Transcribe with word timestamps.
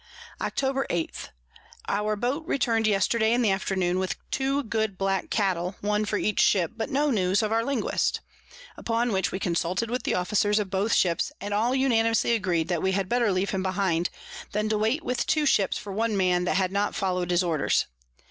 Octob. 0.39 0.83
8. 0.89 1.29
Our 1.87 2.15
Boat 2.15 2.43
return'd 2.47 2.87
yesterday 2.87 3.33
in 3.33 3.43
the 3.43 3.51
Afternoon 3.51 3.99
with 3.99 4.15
two 4.31 4.63
good 4.63 4.97
black 4.97 5.29
Cattel, 5.29 5.75
one 5.81 6.05
for 6.05 6.17
each 6.17 6.39
Ship, 6.41 6.71
but 6.75 6.89
no 6.89 7.11
News 7.11 7.43
of 7.43 7.51
our 7.51 7.63
Linguist; 7.63 8.19
upon 8.75 9.11
which 9.11 9.31
we 9.31 9.37
consulted 9.37 9.91
with 9.91 10.01
the 10.01 10.15
Officers 10.15 10.57
of 10.57 10.71
both 10.71 10.95
Ships, 10.95 11.31
and 11.39 11.53
all 11.53 11.75
unanimously 11.75 12.33
agreed, 12.33 12.67
that 12.67 12.81
we 12.81 12.93
had 12.93 13.09
better 13.09 13.31
leave 13.31 13.51
him 13.51 13.61
behind, 13.61 14.09
than 14.53 14.67
to 14.69 14.77
wait 14.79 15.03
with 15.03 15.27
two 15.27 15.45
Ships 15.45 15.77
for 15.77 15.93
one 15.93 16.17
Man 16.17 16.45
that 16.45 16.55
had 16.55 16.71
not 16.71 16.95
follow'd 16.95 17.29
his 17.29 17.43
Orders. 17.43 17.85